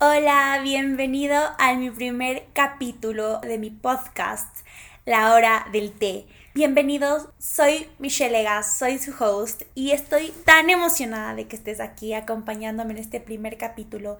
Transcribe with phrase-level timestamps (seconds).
[0.00, 4.66] Hola, bienvenido a mi primer capítulo de mi podcast,
[5.04, 6.26] La Hora del Té.
[6.54, 12.14] Bienvenidos, soy Michelle Egas, soy su host y estoy tan emocionada de que estés aquí
[12.14, 14.18] acompañándome en este primer capítulo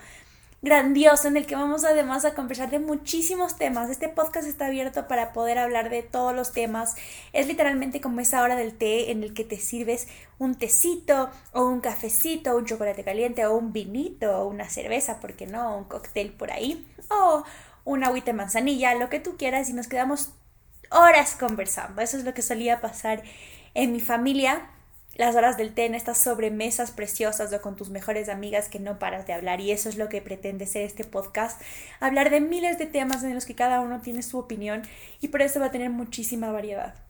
[0.65, 3.91] grandioso en el que vamos además a conversar de muchísimos temas.
[3.91, 6.97] Este podcast está abierto para poder hablar de todos los temas.
[7.35, 11.67] Es literalmente como esa hora del té en el que te sirves un tecito o
[11.67, 15.77] un cafecito, o un chocolate caliente o un vinito o una cerveza, ¿por qué no?
[15.77, 17.45] Un cóctel por ahí o
[17.85, 20.31] una agüita manzanilla, lo que tú quieras y nos quedamos
[20.91, 22.01] horas conversando.
[22.01, 23.23] Eso es lo que solía pasar
[23.75, 24.71] en mi familia
[25.15, 28.99] las horas del té en estas sobremesas preciosas o con tus mejores amigas que no
[28.99, 31.61] paras de hablar y eso es lo que pretende ser este podcast,
[32.01, 34.83] hablar de miles de temas en los que cada uno tiene su opinión
[35.21, 37.04] y por eso va a tener muchísima variedad.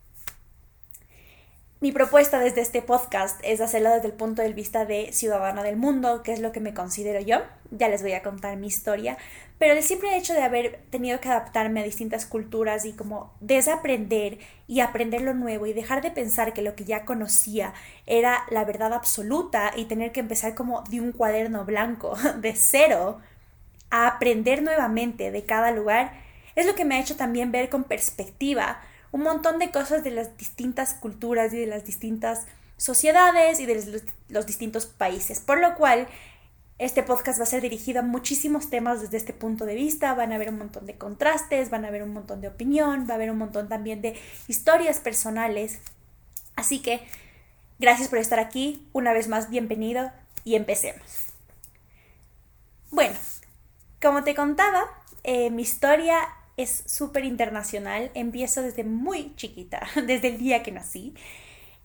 [1.85, 5.77] Mi propuesta desde este podcast es hacerlo desde el punto de vista de ciudadana del
[5.77, 7.43] mundo, que es lo que me considero yo.
[7.73, 9.19] Ya les voy a contar mi historia,
[9.59, 14.39] pero el simple hecho de haber tenido que adaptarme a distintas culturas y como desaprender
[14.67, 17.75] y aprender lo nuevo y dejar de pensar que lo que ya conocía
[18.07, 23.21] era la verdad absoluta y tener que empezar como de un cuaderno blanco, de cero,
[23.91, 26.15] a aprender nuevamente de cada lugar,
[26.57, 28.81] es lo que me ha hecho también ver con perspectiva
[29.15, 32.47] un montón de cosas de las distintas culturas y de las distintas
[32.79, 35.39] sociedades y de los, distintos países.
[35.39, 36.09] Por lo cual,
[36.81, 40.13] este podcast va a ser dirigido a muchísimos temas desde este punto de vista.
[40.15, 43.13] Van a haber un montón de contrastes, van a haber un montón de opinión, va
[43.13, 45.79] a haber un montón también de historias personales.
[46.57, 47.07] Así que,
[47.79, 48.85] gracias por estar aquí.
[48.93, 50.11] Una vez más, bienvenido
[50.43, 51.27] y empecemos.
[52.91, 53.15] Bueno,
[54.03, 54.91] como te contaba,
[55.23, 56.19] eh, mi historia
[56.57, 58.11] es súper internacional.
[58.15, 61.15] Empiezo desde muy chiquita, desde el día que nací.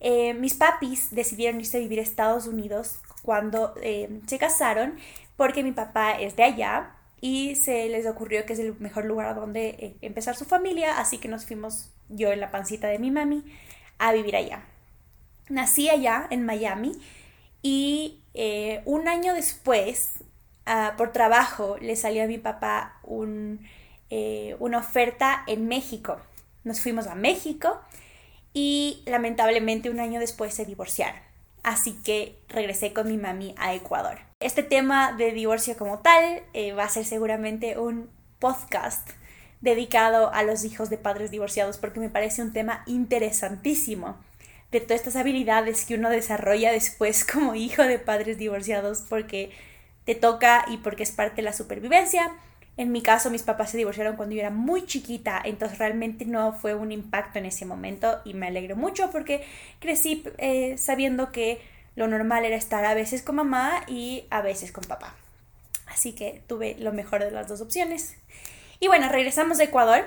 [0.00, 4.96] Eh, mis papis decidieron irse a vivir a Estados Unidos cuando eh, se casaron
[5.36, 9.34] porque mi papá es de allá y se les ocurrió que es el mejor lugar
[9.34, 13.10] donde eh, empezar su familia, así que nos fuimos yo en la pancita de mi
[13.10, 13.44] mami
[13.98, 14.64] a vivir allá.
[15.50, 16.92] Nací allá en Miami
[17.62, 18.16] y
[18.86, 20.12] un año después,
[20.64, 23.60] ah, por trabajo, le salió a mi papá un
[24.10, 26.18] eh, una oferta en México.
[26.64, 27.80] Nos fuimos a México
[28.52, 31.20] y lamentablemente un año después se divorciaron.
[31.62, 34.18] Así que regresé con mi mami a Ecuador.
[34.40, 39.10] Este tema de divorcio como tal eh, va a ser seguramente un podcast
[39.60, 44.18] dedicado a los hijos de padres divorciados porque me parece un tema interesantísimo
[44.72, 49.50] de todas estas habilidades que uno desarrolla después como hijo de padres divorciados porque
[50.04, 52.32] te toca y porque es parte de la supervivencia
[52.76, 56.52] en mi caso, mis papás se divorciaron cuando yo era muy chiquita, entonces realmente no
[56.52, 59.44] fue un impacto en ese momento y me alegro mucho porque
[59.80, 61.60] crecí eh, sabiendo que
[61.96, 65.14] lo normal era estar a veces con mamá y a veces con papá.
[65.86, 68.16] Así que tuve lo mejor de las dos opciones.
[68.78, 70.04] Y bueno, regresamos a Ecuador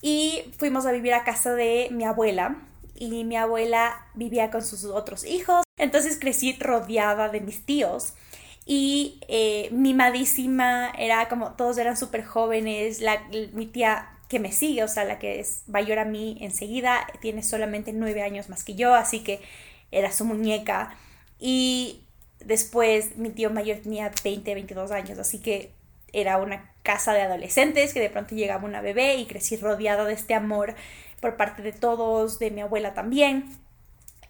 [0.00, 2.56] y fuimos a vivir a casa de mi abuela.
[2.94, 5.64] Y mi abuela vivía con sus otros hijos.
[5.76, 8.14] Entonces crecí rodeada de mis tíos
[8.66, 13.22] y eh, mimadísima, era como, todos eran súper jóvenes, la,
[13.52, 17.44] mi tía que me sigue, o sea, la que es mayor a mí enseguida, tiene
[17.44, 19.40] solamente nueve años más que yo, así que
[19.92, 20.96] era su muñeca.
[21.38, 22.02] Y
[22.40, 25.70] después mi tío mayor tenía 20, 22 años, así que
[26.12, 30.14] era una casa de adolescentes, que de pronto llegaba una bebé y crecí rodeada de
[30.14, 30.74] este amor
[31.20, 33.56] por parte de todos, de mi abuela también.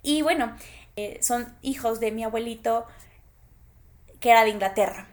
[0.02, 0.54] Y bueno,
[0.96, 2.86] eh, son hijos de mi abuelito
[4.26, 5.06] que era de Inglaterra,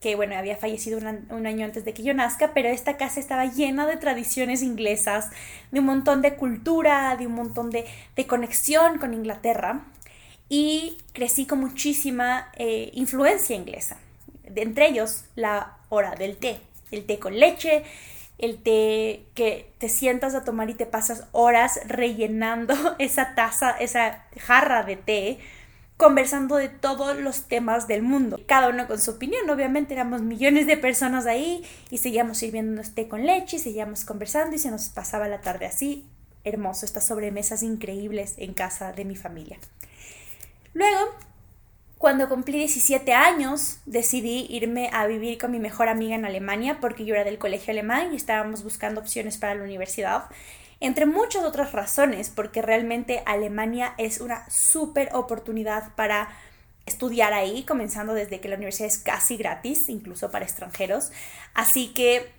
[0.00, 3.44] que bueno, había fallecido un año antes de que yo nazca, pero esta casa estaba
[3.44, 5.30] llena de tradiciones inglesas,
[5.70, 7.86] de un montón de cultura, de un montón de,
[8.26, 9.84] conexión con Inglaterra,
[10.48, 13.98] y crecí con muchísima eh, influencia inglesa,
[14.42, 16.58] de, entre ellos la hora del té,
[16.90, 17.84] el té con leche,
[18.38, 24.24] el té que te sientas a tomar y te pasas horas rellenando esa taza, esa
[24.36, 25.38] jarra de té
[25.96, 30.66] conversando de todos los temas del mundo, cada uno con su opinión, obviamente éramos millones
[30.66, 34.88] de personas ahí y seguíamos sirviéndonos té con leche y seguíamos conversando y se nos
[34.90, 36.06] pasaba la tarde así,
[36.44, 39.58] hermoso, estas sobremesas increíbles en casa de mi familia.
[40.74, 41.14] Luego,
[41.96, 47.06] cuando cumplí 17 años, decidí irme a vivir con mi mejor amiga en Alemania porque
[47.06, 50.24] yo era del colegio alemán y estábamos buscando opciones para la universidad
[50.80, 56.28] entre muchas otras razones, porque realmente Alemania es una súper oportunidad para
[56.86, 61.10] estudiar ahí, comenzando desde que la universidad es casi gratis, incluso para extranjeros.
[61.54, 62.30] Así que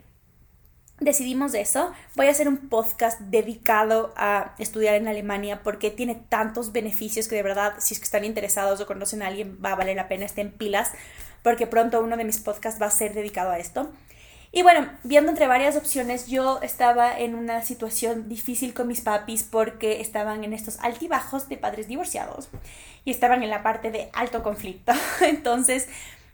[1.00, 1.92] decidimos eso.
[2.16, 7.36] Voy a hacer un podcast dedicado a estudiar en Alemania porque tiene tantos beneficios que
[7.36, 10.08] de verdad, si es que están interesados o conocen a alguien, va a valer la
[10.08, 10.92] pena estén pilas
[11.44, 13.92] porque pronto uno de mis podcasts va a ser dedicado a esto.
[14.58, 19.44] Y bueno, viendo entre varias opciones, yo estaba en una situación difícil con mis papis
[19.44, 22.50] porque estaban en estos altibajos de padres divorciados
[23.06, 24.94] y estaban en la parte de alto conflicto.
[25.22, 25.88] Entonces,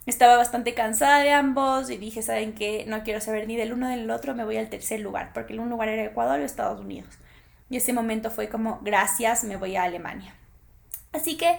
[0.06, 2.86] estaba bastante cansada de ambos y dije, ¿saben qué?
[2.88, 5.52] No quiero saber ni del uno ni del otro, me voy al tercer lugar, porque
[5.52, 7.14] el un lugar era Ecuador y Estados Unidos.
[7.70, 10.34] Y ese momento fue como, gracias, me voy a Alemania.
[11.12, 11.58] Así que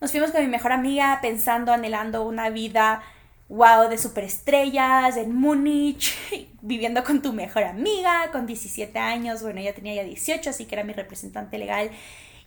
[0.00, 3.02] nos fuimos con mi mejor amiga pensando, anhelando una vida
[3.48, 6.14] wow de superestrellas en Múnich,
[6.62, 10.74] viviendo con tu mejor amiga, con 17 años, bueno, ella tenía ya 18, así que
[10.74, 11.90] era mi representante legal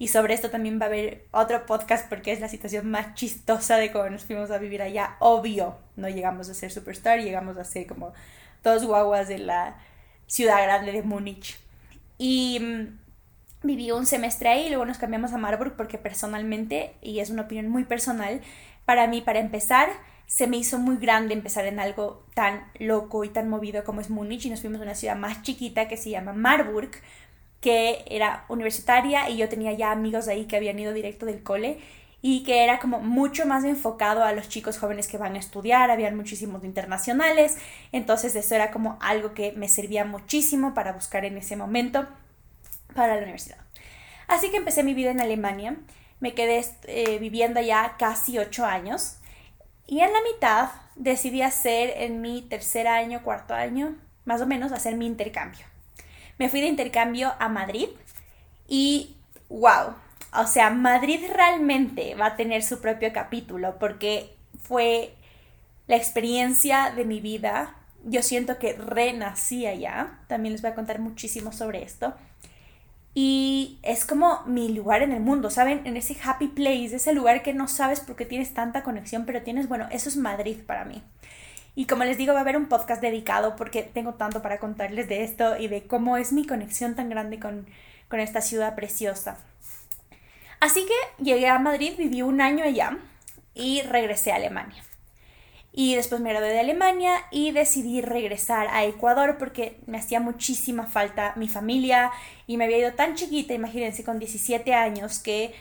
[0.02, 3.78] y sobre esto también va a haber otro podcast porque es la situación más chistosa
[3.78, 5.16] de cómo nos fuimos a vivir allá.
[5.20, 8.12] Obvio, no llegamos a ser superstar, llegamos a ser como
[8.64, 9.78] dos guaguas de la
[10.26, 11.60] ciudad grande de Múnich.
[12.18, 12.98] Y mm,
[13.62, 17.70] viví un semestre ahí luego nos cambiamos a Marburg porque personalmente, y es una opinión
[17.70, 18.42] muy personal,
[18.86, 19.88] para mí, para empezar,
[20.32, 24.10] se me hizo muy grande empezar en algo tan loco y tan movido como es
[24.10, 26.92] Múnich y nos fuimos a una ciudad más chiquita que se llama Marburg
[27.60, 31.80] que era universitaria y yo tenía ya amigos ahí que habían ido directo del cole
[32.22, 35.92] y que era como mucho más enfocado a los chicos jóvenes que van a estudiar,
[35.92, 37.58] habían muchísimos internacionales,
[37.92, 42.08] entonces eso era como algo que me servía muchísimo para buscar en ese momento
[42.96, 43.58] para la universidad.
[44.30, 45.76] Así que empecé mi vida en Alemania,
[46.22, 49.18] me quedé eh, viviendo ya casi ocho años
[49.92, 53.96] y en la mitad decidí hacer en mi tercer año, cuarto año,
[54.26, 55.68] más o menos, hacer mi intercambio
[56.42, 57.88] me fui de intercambio a Madrid
[58.68, 59.16] y
[59.48, 59.94] wow,
[60.34, 65.14] o sea, Madrid realmente va a tener su propio capítulo porque fue
[65.86, 67.76] la experiencia de mi vida.
[68.06, 70.18] Yo siento que renací allá.
[70.26, 72.16] También les voy a contar muchísimo sobre esto.
[73.14, 75.82] Y es como mi lugar en el mundo, ¿saben?
[75.86, 79.42] En ese happy place, ese lugar que no sabes por qué tienes tanta conexión, pero
[79.42, 81.04] tienes, bueno, eso es Madrid para mí.
[81.76, 85.08] Y como les digo, va a haber un podcast dedicado porque tengo tanto para contarles
[85.10, 87.66] de esto y de cómo es mi conexión tan grande con,
[88.08, 89.38] con esta ciudad preciosa.
[90.60, 92.98] Así que llegué a Madrid, viví un año allá
[93.54, 94.84] y regresé a Alemania.
[95.74, 100.86] Y después me gradué de Alemania y decidí regresar a Ecuador porque me hacía muchísima
[100.86, 102.12] falta mi familia
[102.46, 105.56] y me había ido tan chiquita, imagínense, con 17 años que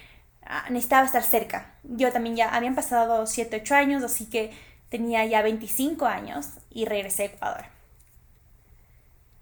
[0.44, 1.74] ah, necesitaba estar cerca.
[1.84, 4.50] Yo también ya habían pasado 7, 8 años, así que
[4.88, 7.64] tenía ya 25 años y regresé a Ecuador.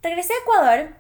[0.02, 0.94] Regresé a Ecuador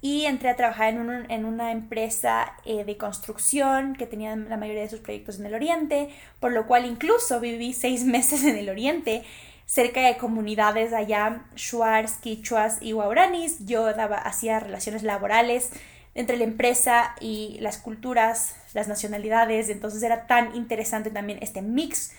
[0.00, 4.88] y entré a trabajar en, una empresa eh, de construcción que tenía la mayoría de
[4.88, 6.08] sus proyectos en el Oriente,
[6.38, 9.24] por lo cual incluso viví seis meses en el Oriente,
[9.66, 13.66] cerca de comunidades allá, shuars, quichuas y guaranis.
[13.66, 15.70] Yo daba, hacía relaciones laborales
[16.14, 22.12] entre la empresa y las culturas, las nacionalidades, entonces era tan interesante también este mix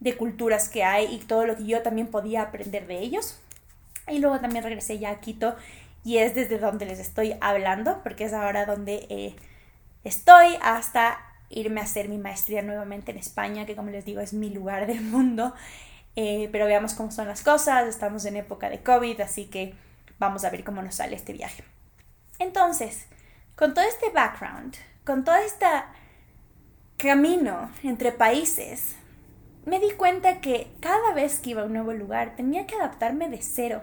[0.00, 3.38] de culturas que hay y todo lo que yo también podía aprender de ellos.
[4.08, 5.56] Y luego también regresé ya a Quito
[6.06, 9.34] y es desde donde les estoy hablando, porque es ahora donde eh,
[10.04, 11.18] estoy hasta
[11.50, 14.86] irme a hacer mi maestría nuevamente en España, que como les digo es mi lugar
[14.86, 15.52] del mundo.
[16.14, 19.74] Eh, pero veamos cómo son las cosas, estamos en época de COVID, así que
[20.20, 21.64] vamos a ver cómo nos sale este viaje.
[22.38, 23.08] Entonces,
[23.56, 25.66] con todo este background, con todo este
[26.98, 28.94] camino entre países,
[29.64, 33.28] me di cuenta que cada vez que iba a un nuevo lugar tenía que adaptarme
[33.28, 33.82] de cero.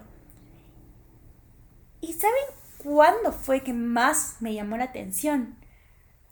[2.04, 2.36] ¿Y saben
[2.80, 5.56] cuándo fue que más me llamó la atención?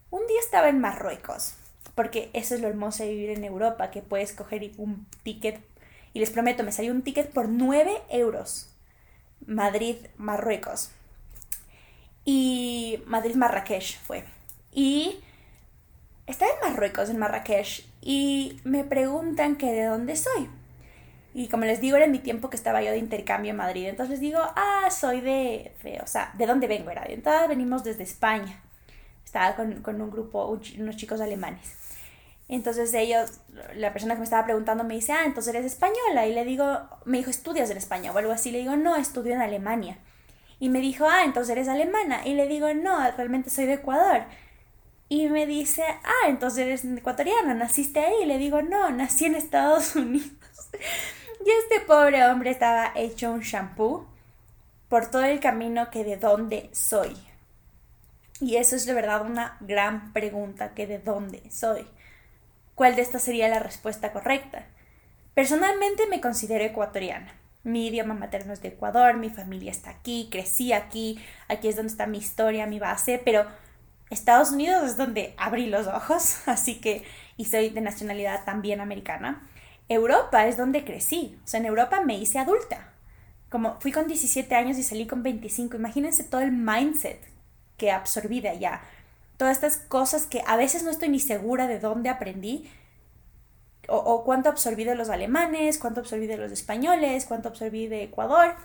[0.10, 1.54] Un día estaba en Marruecos,
[1.96, 5.62] porque eso es lo hermoso de vivir en Europa, que puedes coger un ticket,
[6.14, 8.76] y les prometo, me salió un ticket por 9 euros.
[9.48, 10.92] Madrid, Marruecos.
[12.26, 14.26] Y Madrid, Marrakech fue.
[14.74, 15.22] Y
[16.28, 20.50] estaba en Marruecos, en Marrakech, y me preguntan que de dónde soy.
[21.34, 23.88] Y como les digo, era en mi tiempo que estaba yo de intercambio en Madrid.
[23.88, 25.72] Entonces les digo, ah, soy de,
[26.04, 26.92] o sea, ¿de dónde vengo?
[26.92, 28.62] Era de entrada venimos desde España.
[29.24, 31.82] Estaba con, con un grupo, unos chicos alemanes.
[32.52, 33.40] Entonces ellos,
[33.76, 36.28] la persona que me estaba preguntando me dice, ah, entonces eres española.
[36.28, 38.52] Y le digo, me dijo, ¿estudias en España o algo así?
[38.52, 40.00] Le digo, no, estudio en Alemania.
[40.60, 42.28] Y me dijo, ah, entonces eres alemana.
[42.28, 44.26] Y le digo, no, realmente soy de Ecuador.
[45.08, 48.16] Y me dice, ah, entonces eres ecuatoriana, naciste ahí.
[48.24, 50.32] Y le digo, no, nací en Estados Unidos.
[51.46, 54.08] Y este pobre hombre estaba hecho un shampoo
[54.90, 57.16] por todo el camino que de dónde soy.
[58.40, 61.88] Y eso es de verdad una gran pregunta, que de dónde soy.
[62.76, 64.66] ¿Cuál de estas sería la respuesta correcta?
[65.34, 67.34] Personalmente me considero ecuatoriana.
[67.64, 71.92] Mi idioma materno es de Ecuador, mi familia está aquí, crecí aquí, aquí es donde
[71.92, 73.46] está mi historia, mi base, pero
[74.10, 77.06] Estados Unidos es donde abrí los ojos, así que,
[77.38, 79.48] y soy de nacionalidad también americana.
[79.92, 82.94] Europa es donde crecí, o sea, en Europa me hice adulta.
[83.50, 87.20] Como fui con 17 años y salí con 25, imagínense todo el mindset
[87.78, 88.82] que absorbí de allá.
[89.38, 92.70] Todas estas cosas que a veces no estoy ni segura de dónde aprendí,
[93.88, 98.56] o, cuánto absorbí de los alemanes, cuánto absorbí de los españoles, cuánto absorbí de Ecuador.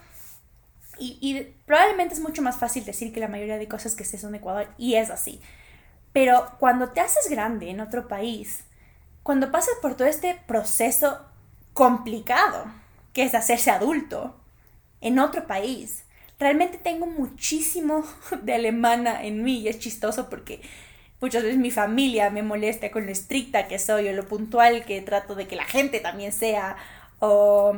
[0.98, 4.32] Y, probablemente es mucho más fácil decir que la mayoría de cosas que sé son
[4.32, 5.40] de Ecuador, y es así.
[6.12, 8.64] Pero cuando te haces grande en otro país,
[9.26, 11.18] cuando pasas por todo este proceso
[11.72, 12.64] complicado,
[13.12, 14.36] que es hacerse adulto
[15.00, 16.04] en otro país,
[16.38, 18.04] realmente tengo muchísimo
[18.42, 20.60] de alemana en mí y es chistoso porque
[21.20, 25.02] muchas veces mi familia me molesta con lo estricta que soy o lo puntual que
[25.02, 26.76] trato de que la gente también sea
[27.18, 27.76] o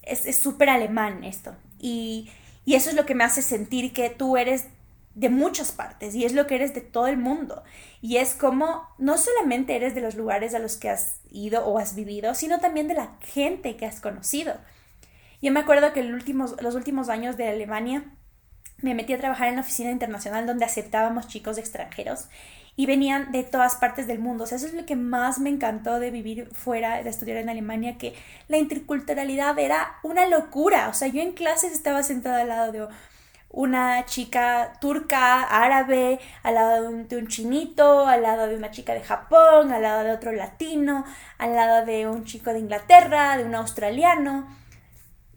[0.00, 1.54] es súper alemán esto.
[1.78, 2.30] Y,
[2.64, 4.64] y eso es lo que me hace sentir que tú eres
[5.16, 7.64] de muchas partes y es lo que eres de todo el mundo
[8.00, 11.78] y es como no solamente eres de los lugares a los que has ido o
[11.78, 14.54] has vivido sino también de la gente que has conocido
[15.40, 18.04] yo me acuerdo que los últimos años de Alemania
[18.82, 22.28] me metí a trabajar en la oficina internacional donde aceptábamos chicos extranjeros
[22.76, 24.44] y venían de todas partes del mundo.
[24.44, 27.48] O sea, eso es lo que más me encantó de vivir fuera, de estudiar en
[27.48, 28.14] Alemania, que
[28.48, 30.90] la interculturalidad era una locura.
[30.90, 32.86] O sea, yo en clases estaba sentada al lado de
[33.48, 39.02] una chica turca, árabe, al lado de un, chinito, al lado de una chica de
[39.02, 41.04] Japón, al lado de otro latino,
[41.38, 44.46] al lado de un chico de Inglaterra, de un australiano.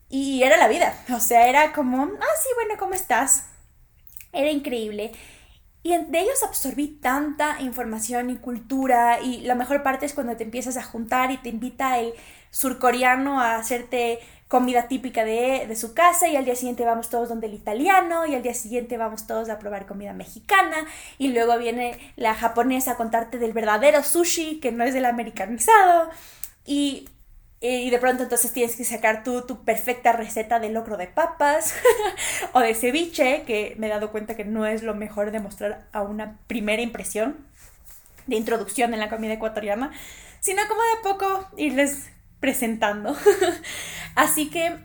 [0.09, 0.93] Y era la vida.
[1.15, 3.45] O sea, era como, ah, sí, bueno, ¿cómo estás?
[4.33, 5.11] Era increíble.
[5.81, 10.43] Y de ellos absorbí tanta información y cultura y la mejor parte es cuando te
[10.43, 12.13] empiezas a juntar y te invita el
[12.51, 14.19] surcoreano a hacerte
[14.49, 18.25] comida típica de, de, su casa y al día siguiente vamos todos donde el italiano
[18.25, 22.93] y al día siguiente vamos todos a probar comida mexicana y luego viene la japonesa
[22.93, 26.09] a contarte del verdadero sushi que no es del americanizado.
[26.65, 27.07] Y
[27.61, 31.73] y de pronto entonces tienes que sacar tú tu perfecta receta de locro de papas
[32.53, 35.87] o de ceviche, que me he dado cuenta que no es lo mejor de mostrar
[35.91, 37.45] a una primera impresión
[38.27, 39.91] de introducción en la comida ecuatoriana,
[40.39, 43.15] sino como de poco irles presentando.
[44.15, 44.77] Así que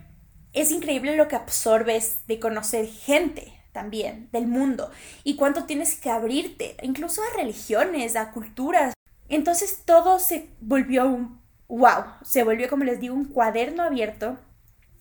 [0.51, 4.89] es increíble lo que absorbes de conocer gente también del mundo
[5.23, 8.93] y cuánto tienes que abrirte, incluso a religiones, a culturas.
[9.29, 14.37] Entonces todo se volvió un wow, se volvió como les digo un cuaderno abierto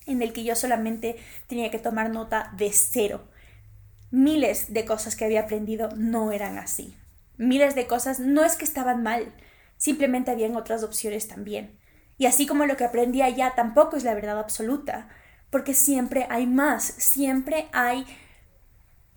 [0.06, 1.16] en el que yo solamente
[1.47, 3.25] tenía que tomar nota de cero.
[4.11, 6.97] Miles de cosas que había aprendido no eran así.
[7.37, 9.33] Miles de cosas no es que estaban mal,
[9.76, 11.78] simplemente habían otras opciones también.
[12.16, 15.09] Y así como lo que aprendí allá tampoco es la verdad absoluta,
[15.50, 18.06] porque siempre hay más, siempre hay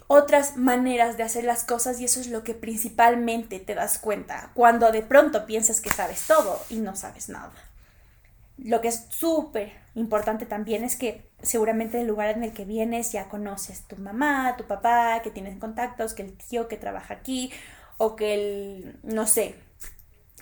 [0.07, 4.51] otras maneras de hacer las cosas y eso es lo que principalmente te das cuenta
[4.53, 7.51] cuando de pronto piensas que sabes todo y no sabes nada.
[8.57, 12.65] Lo que es súper importante también es que seguramente en el lugar en el que
[12.65, 17.13] vienes ya conoces tu mamá, tu papá, que tienes contactos, que el tío que trabaja
[17.13, 17.51] aquí
[17.97, 19.55] o que el, no sé,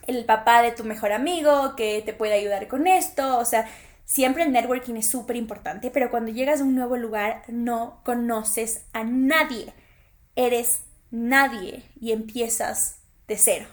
[0.07, 3.67] el papá de tu mejor amigo que te puede ayudar con esto, o sea,
[4.05, 8.85] Siempre el networking es súper importante, pero cuando llegas a un nuevo lugar no conoces
[8.93, 9.73] a nadie.
[10.35, 13.67] Eres nadie y empiezas de cero.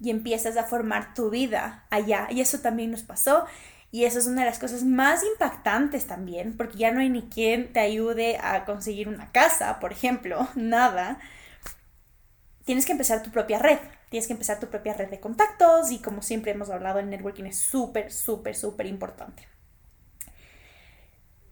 [0.00, 2.28] Y empiezas a formar tu vida allá.
[2.30, 3.44] Y eso también nos pasó.
[3.92, 7.22] Y eso es una de las cosas más impactantes también, porque ya no hay ni
[7.22, 11.18] quien te ayude a conseguir una casa, por ejemplo, nada.
[12.64, 13.78] Tienes que empezar tu propia red.
[14.10, 17.44] Tienes que empezar tu propia red de contactos y como siempre hemos hablado, el networking
[17.44, 19.46] es súper, súper, súper importante.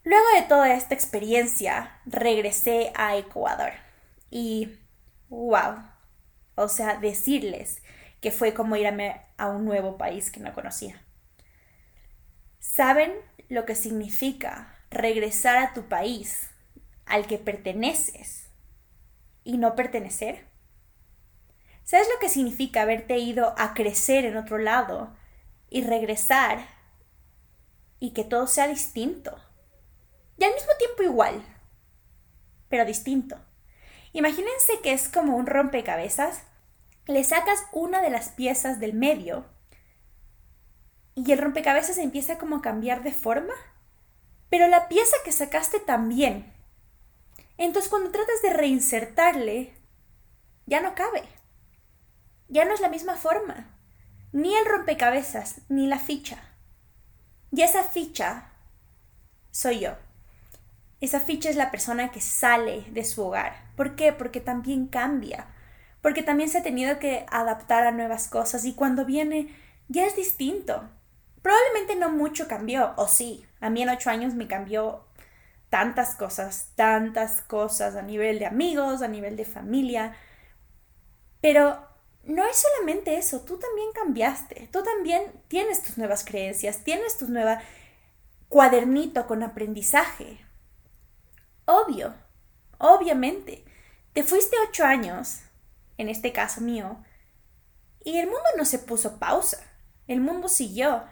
[0.02, 3.72] Luego de toda esta experiencia, regresé a Ecuador
[4.30, 4.76] y
[5.28, 5.84] wow,
[6.56, 7.82] o sea, decirles
[8.20, 11.00] que fue como irme a un nuevo país que no conocía.
[12.58, 13.12] ¿Saben
[13.48, 16.50] lo que significa regresar a tu país
[17.06, 18.48] al que perteneces
[19.44, 20.47] y no pertenecer?
[21.88, 25.16] ¿Sabes lo que significa haberte ido a crecer en otro lado
[25.70, 26.68] y regresar
[27.98, 29.34] y que todo sea distinto?
[30.36, 31.42] Y al mismo tiempo igual,
[32.68, 33.38] pero distinto.
[34.12, 36.42] Imagínense que es como un rompecabezas.
[37.06, 39.46] Le sacas una de las piezas del medio
[41.14, 43.54] y el rompecabezas empieza como a cambiar de forma,
[44.50, 46.52] pero la pieza que sacaste también.
[47.56, 49.72] Entonces cuando tratas de reinsertarle,
[50.66, 51.37] ya no cabe
[52.48, 53.68] ya no es la misma forma.
[54.32, 56.38] Ni el rompecabezas, ni la ficha.
[57.50, 58.52] Y esa ficha
[59.50, 59.92] soy yo.
[61.00, 63.70] Esa ficha es la persona que sale de su hogar.
[63.76, 64.12] ¿Por qué?
[64.12, 65.46] Porque también cambia.
[66.02, 69.54] Porque también se ha tenido que adaptar a nuevas cosas y cuando viene
[69.88, 70.88] ya es distinto.
[71.42, 73.46] Probablemente no mucho cambió, o sí.
[73.60, 75.04] A mí en ocho años me cambió
[75.70, 80.14] tantas cosas, tantas cosas a nivel de amigos, a nivel de familia.
[81.40, 81.87] Pero
[82.28, 87.26] no es solamente eso, tú también cambiaste, tú también tienes tus nuevas creencias, tienes tu
[87.26, 87.62] nueva
[88.50, 90.38] cuadernito con aprendizaje.
[91.64, 92.14] Obvio,
[92.76, 93.64] obviamente.
[94.12, 95.40] Te fuiste ocho años,
[95.96, 97.02] en este caso mío,
[98.04, 99.66] y el mundo no se puso pausa,
[100.06, 101.04] el mundo siguió,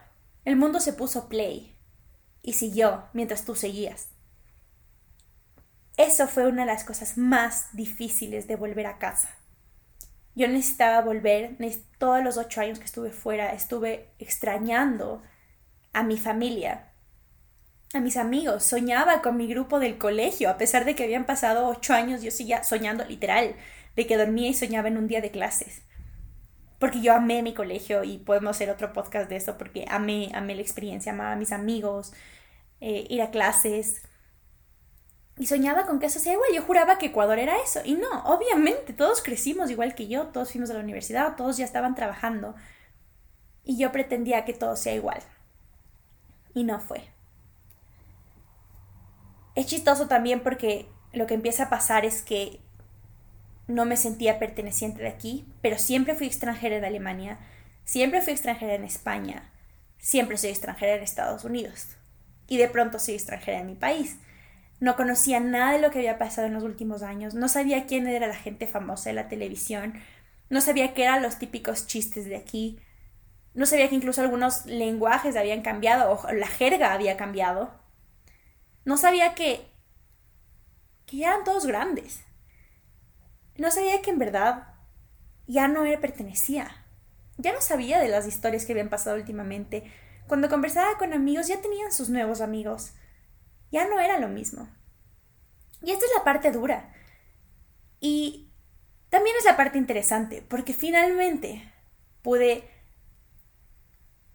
[0.45, 1.79] el mundo se puso play
[2.43, 4.09] y siguió mientras tú seguías.
[5.97, 9.35] Eso fue una de las cosas más difíciles de volver a casa.
[10.37, 11.57] Yo necesitaba volver,
[11.97, 15.23] todos los ocho años que estuve fuera, estuve extrañando
[15.95, 16.93] a mi familia,
[17.95, 21.67] a mis amigos, soñaba con mi grupo del colegio, a pesar de que habían pasado
[21.67, 23.57] ocho años, yo seguía soñando literal,
[23.97, 25.81] de que dormía y soñaba en un día de clases.
[26.79, 30.55] Porque yo amé mi colegio y podemos hacer otro podcast de eso porque amé, amé
[30.55, 32.13] la experiencia, amaba a mis amigos,
[32.83, 34.03] eh, ir a clases,
[35.39, 36.49] y soñaba con que eso sea igual.
[36.55, 37.81] Yo juraba que Ecuador era eso.
[37.85, 41.65] Y no, obviamente, todos crecimos igual que yo, todos fuimos a la universidad, todos ya
[41.65, 42.55] estaban trabajando.
[43.63, 45.21] Y yo pretendía que todo sea igual.
[46.55, 47.05] Y no fue.
[49.55, 52.61] Es chistoso también porque lo que empieza a pasar es que
[53.67, 57.39] no me sentía perteneciente de aquí, pero siempre fui extranjera en Alemania,
[57.85, 59.51] siempre fui extranjera en España,
[59.99, 61.89] siempre soy extranjera en Estados Unidos.
[62.49, 64.19] Y de pronto soy extranjera en mi país.
[64.81, 68.07] No conocía nada de lo que había pasado en los últimos años, no sabía quién
[68.07, 69.95] era la gente famosa de la televisión,
[70.51, 72.79] no sabía qué eran los típicos chistes de aquí,
[73.55, 77.73] no sabía que incluso algunos lenguajes habían cambiado o la jerga había cambiado.
[78.85, 79.67] No sabía que
[81.07, 82.25] que ya eran todos grandes.
[83.57, 84.75] No sabía que en verdad
[85.47, 86.85] ya no era pertenecía.
[87.39, 89.91] Ya no sabía de las historias que habían pasado últimamente.
[90.27, 92.93] Cuando conversaba con amigos ya tenían sus nuevos amigos
[93.71, 94.69] ya no era lo mismo.
[95.83, 96.93] Y esta es la parte dura.
[98.01, 98.51] Y
[99.09, 101.73] también es la parte interesante, porque finalmente
[102.23, 102.69] pude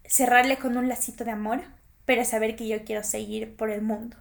[0.04, 1.62] cerrarle con un lacito de amor,
[2.04, 4.16] pero saber que yo quiero seguir por el mundo.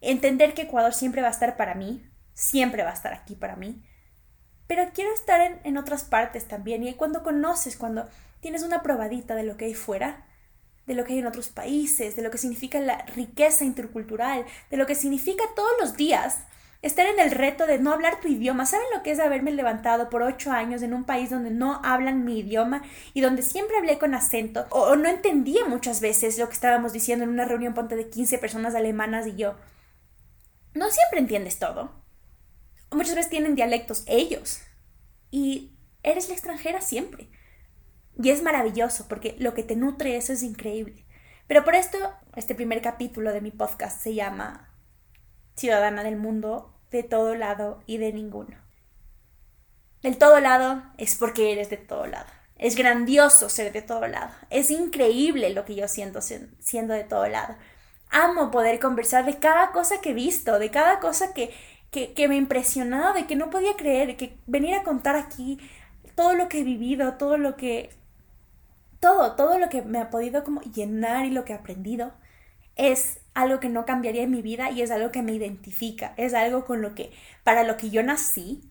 [0.00, 2.02] Entender que Ecuador siempre va a estar para mí,
[2.34, 3.82] siempre va a estar aquí para mí,
[4.66, 6.86] pero quiero estar en, en otras partes también.
[6.86, 8.08] Y cuando conoces, cuando
[8.40, 10.26] tienes una probadita de lo que hay fuera,
[10.86, 14.76] de lo que hay en otros países, de lo que significa la riqueza intercultural, de
[14.76, 16.38] lo que significa todos los días
[16.82, 18.66] estar en el reto de no hablar tu idioma.
[18.66, 22.24] ¿Saben lo que es haberme levantado por ocho años en un país donde no hablan
[22.24, 26.54] mi idioma y donde siempre hablé con acento o, no entendía muchas veces lo que
[26.54, 29.56] estábamos diciendo en una reunión ponte de 15 personas alemanas y yo?
[30.74, 31.92] No siempre entiendes todo.
[32.92, 34.60] Muchas veces tienen dialectos ellos
[35.30, 37.28] y eres la extranjera siempre.
[38.22, 41.06] Y es maravilloso porque lo que te nutre eso es increíble.
[41.46, 41.98] Pero por esto,
[42.36, 44.74] este primer capítulo de mi podcast se llama
[45.56, 48.56] Ciudadana del Mundo, de todo lado y de ninguno.
[50.02, 52.26] Del todo lado es porque eres de todo lado.
[52.56, 54.30] Es grandioso ser de todo lado.
[54.50, 57.56] Es increíble lo que yo siento siendo de todo lado.
[58.10, 61.54] Amo poder conversar de cada cosa que he visto, de cada cosa que,
[61.90, 65.58] que, que me ha impresionado, de que no podía creer, que venir a contar aquí
[66.14, 67.98] todo lo que he vivido, todo lo que
[69.00, 72.12] todo, todo lo que me ha podido como llenar y lo que he aprendido
[72.76, 76.34] es algo que no cambiaría en mi vida y es algo que me identifica, es
[76.34, 77.12] algo con lo que,
[77.44, 78.70] para lo que yo nací,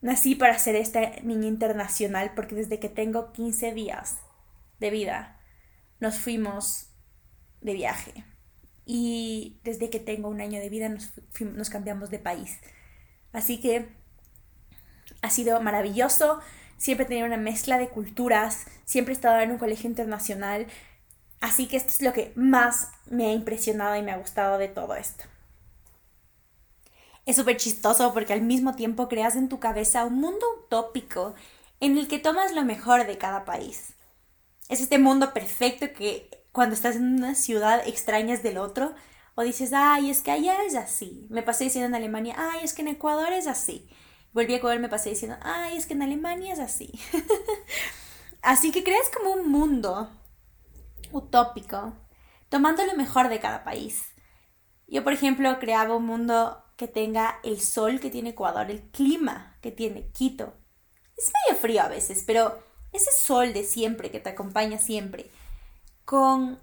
[0.00, 4.18] nací para ser esta niña internacional porque desde que tengo 15 días
[4.80, 5.40] de vida
[6.00, 6.90] nos fuimos
[7.60, 8.24] de viaje
[8.84, 12.58] y desde que tengo un año de vida nos, nos cambiamos de país.
[13.32, 13.88] Así que
[15.22, 16.40] ha sido maravilloso
[16.84, 20.66] siempre he tenido una mezcla de culturas, siempre he estado en un colegio internacional,
[21.40, 24.68] así que esto es lo que más me ha impresionado y me ha gustado de
[24.68, 25.24] todo esto.
[27.24, 31.34] Es súper chistoso porque al mismo tiempo creas en tu cabeza un mundo utópico
[31.80, 33.94] en el que tomas lo mejor de cada país.
[34.68, 38.94] Es este mundo perfecto que cuando estás en una ciudad extrañas del otro
[39.36, 41.26] o dices, ay, es que allá es así.
[41.30, 43.88] Me pasé diciendo en Alemania, ay, es que en Ecuador es así.
[44.34, 46.90] Volví a Ecuador, me pasé diciendo, ay, es que en Alemania es así.
[48.42, 50.10] así que creas como un mundo
[51.12, 51.94] utópico,
[52.48, 54.02] tomando lo mejor de cada país.
[54.88, 59.56] Yo, por ejemplo, creaba un mundo que tenga el sol que tiene Ecuador, el clima
[59.62, 60.52] que tiene Quito.
[61.16, 62.60] Es medio frío a veces, pero
[62.92, 65.30] ese sol de siempre que te acompaña siempre,
[66.04, 66.58] con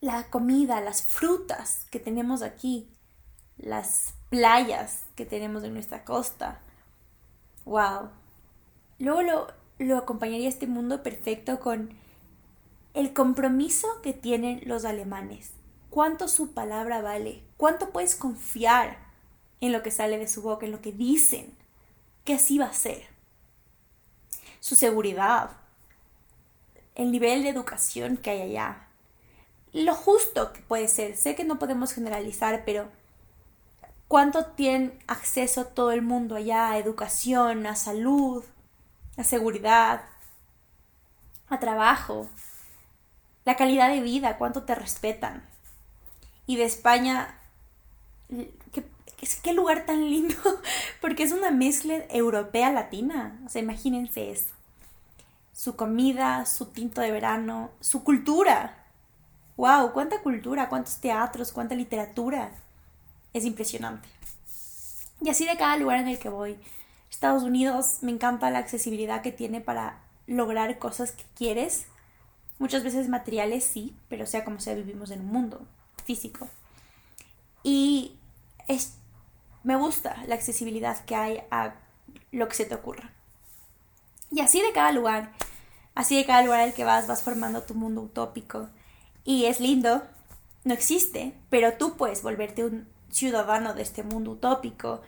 [0.00, 2.92] la comida, las frutas que tenemos aquí,
[3.62, 6.60] las playas que tenemos en nuestra costa.
[7.64, 8.10] ¡Wow!
[8.98, 9.46] Luego lo,
[9.78, 11.96] lo acompañaría este mundo perfecto con
[12.94, 15.52] el compromiso que tienen los alemanes.
[15.90, 17.42] ¿Cuánto su palabra vale?
[17.56, 18.98] ¿Cuánto puedes confiar
[19.60, 21.54] en lo que sale de su boca, en lo que dicen?
[22.24, 23.06] Que así va a ser.
[24.60, 25.50] Su seguridad,
[26.94, 28.86] el nivel de educación que hay allá,
[29.72, 31.16] lo justo que puede ser.
[31.16, 32.88] Sé que no podemos generalizar, pero
[34.12, 38.44] ¿cuánto tienen acceso todo el mundo allá a educación, a salud,
[39.16, 40.02] a seguridad,
[41.48, 42.28] a trabajo?
[43.46, 45.42] La calidad de vida, cuánto te respetan.
[46.44, 47.38] Y de España,
[48.28, 48.84] qué,
[49.42, 50.36] qué lugar tan lindo,
[51.00, 53.40] porque es una mezcla europea latina.
[53.46, 54.50] O sea, imagínense eso.
[55.54, 58.76] Su comida, su tinto de verano, su cultura
[59.56, 59.92] ¡Wow!
[59.92, 60.68] ¡Cuánta cultura!
[60.68, 61.50] ¿Cuántos teatros?
[61.50, 62.52] ¿Cuánta literatura?
[63.32, 64.08] Es impresionante.
[65.20, 66.58] Y así de cada lugar en el que voy.
[67.10, 71.86] Estados Unidos me encanta la accesibilidad que tiene para lograr cosas que quieres.
[72.58, 75.66] Muchas veces materiales sí, pero sea como sea, vivimos en un mundo
[76.04, 76.48] físico.
[77.62, 78.16] Y
[78.68, 78.94] es,
[79.62, 81.74] me gusta la accesibilidad que hay a
[82.32, 83.12] lo que se te ocurra.
[84.30, 85.32] Y así de cada lugar,
[85.94, 88.68] así de cada lugar al que vas, vas formando tu mundo utópico
[89.24, 90.02] y es lindo,
[90.64, 95.02] no existe, pero tú puedes volverte un ciudadano de este mundo utópico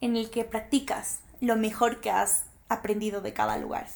[0.00, 3.86] en el que practicas lo mejor que has aprendido de cada lugar.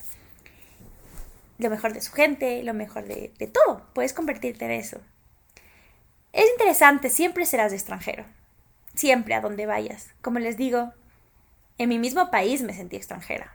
[1.58, 3.82] Lo mejor de su gente, lo mejor de, de todo.
[3.94, 5.00] Puedes convertirte en eso.
[6.32, 8.24] Es interesante, siempre serás extranjero.
[8.94, 10.14] Siempre a donde vayas.
[10.20, 10.92] Como les digo,
[11.78, 13.52] en mi mismo país me sentí extranjera.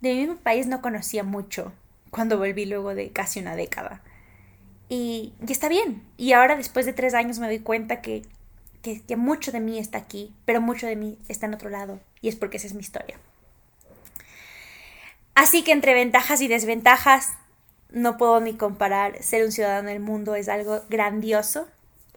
[0.00, 1.72] De mi mismo país no conocía mucho
[2.10, 4.02] cuando volví luego de casi una década.
[4.88, 6.02] Y, está bien.
[6.16, 8.22] Y ahora después de tres años me doy cuenta que,
[8.82, 12.00] que, mucho de mí está aquí, pero mucho de mí está en otro lado.
[12.20, 13.18] Y es porque esa es mi historia.
[15.34, 17.28] Así que entre ventajas y desventajas,
[17.90, 19.22] no puedo ni comparar.
[19.22, 21.68] Ser un ciudadano del mundo es algo grandioso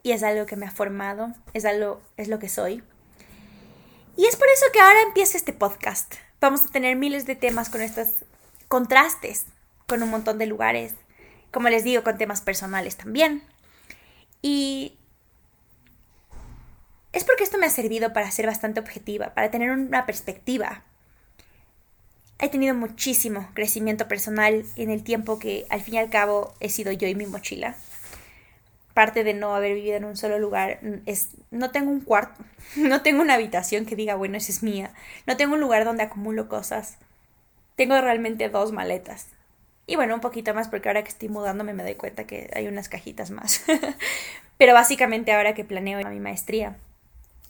[0.04, 2.84] y es algo que me ha formado, es algo, es lo que soy.
[4.17, 6.15] Y es por eso que ahora empieza este podcast.
[6.39, 8.08] Vamos a tener miles de temas con estos
[8.67, 9.45] contrastes,
[9.88, 10.95] con un montón de lugares,
[11.52, 13.43] como les digo, con temas personales también.
[14.41, 14.97] Y
[17.13, 20.84] es porque esto me ha servido para ser bastante objetiva, para tener una perspectiva.
[22.39, 26.69] He tenido muchísimo crecimiento personal en el tiempo que al fin y al cabo he
[26.69, 27.76] sido yo y mi mochila.
[28.93, 32.43] Parte de no haber vivido en un solo lugar es no tengo un cuarto,
[32.76, 34.93] no tengo una habitación que diga, bueno, esa es mía,
[35.28, 36.97] no tengo un lugar donde acumulo cosas.
[37.76, 39.28] Tengo realmente dos maletas
[39.91, 42.67] y bueno, un poquito más porque ahora que estoy mudándome me doy cuenta que hay
[42.67, 43.63] unas cajitas más.
[44.58, 46.78] Pero básicamente ahora que planeo mi maestría,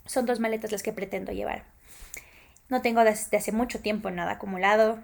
[0.06, 1.64] son dos maletas las que pretendo llevar.
[2.70, 5.00] No tengo desde hace mucho tiempo nada acumulado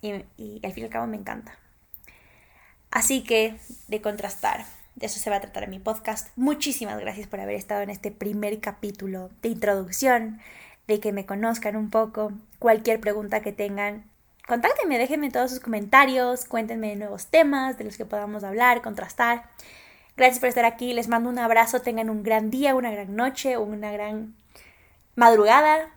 [0.00, 1.56] y, y al fin y al cabo me encanta.
[2.90, 3.56] Así que,
[3.88, 6.28] de contrastar, de eso se va a tratar en mi podcast.
[6.36, 10.40] Muchísimas gracias por haber estado en este primer capítulo de introducción,
[10.86, 12.32] de que me conozcan un poco.
[12.58, 14.04] Cualquier pregunta que tengan,
[14.46, 19.48] contáctenme, déjenme todos sus comentarios, cuéntenme nuevos temas de los que podamos hablar, contrastar.
[20.16, 23.56] Gracias por estar aquí, les mando un abrazo, tengan un gran día, una gran noche,
[23.56, 24.34] una gran
[25.14, 25.90] madrugada.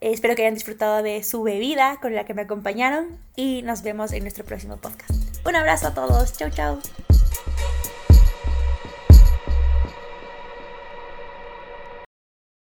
[0.00, 4.12] espero que hayan disfrutado de su bebida con la que me acompañaron y nos vemos
[4.12, 5.10] en nuestro próximo podcast.
[5.46, 7.03] Un abrazo a todos, chau chau.